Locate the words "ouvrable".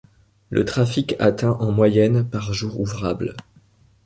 2.79-3.35